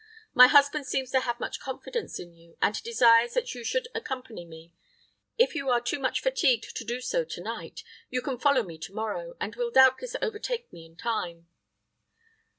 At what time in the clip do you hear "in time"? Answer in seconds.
10.87-11.49